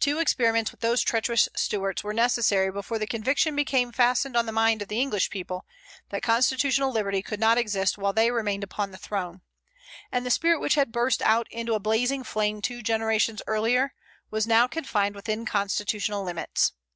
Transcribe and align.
Two 0.00 0.18
experiments 0.18 0.72
with 0.72 0.80
those 0.80 1.02
treacherous 1.02 1.48
Stuarts 1.54 2.02
were 2.02 2.12
necessary 2.12 2.72
before 2.72 2.98
the 2.98 3.06
conviction 3.06 3.54
became 3.54 3.92
fastened 3.92 4.36
on 4.36 4.44
the 4.44 4.50
mind 4.50 4.82
of 4.82 4.88
the 4.88 4.98
English 4.98 5.30
people 5.30 5.64
that 6.08 6.20
constitutional 6.20 6.90
liberty 6.90 7.22
could 7.22 7.38
not 7.38 7.58
exist 7.58 7.96
while 7.96 8.12
they 8.12 8.32
remained 8.32 8.64
upon 8.64 8.90
the 8.90 8.98
throne; 8.98 9.40
and 10.10 10.26
the 10.26 10.32
spirit 10.32 10.58
which 10.58 10.74
had 10.74 10.90
burst 10.90 11.22
out 11.22 11.46
into 11.52 11.74
a 11.74 11.78
blazing 11.78 12.24
flame 12.24 12.60
two 12.60 12.82
generations 12.82 13.40
earlier, 13.46 13.94
was 14.32 14.48
now 14.48 14.66
confined 14.66 15.14
within 15.14 15.46
constitutional 15.46 16.24
limits. 16.24 16.72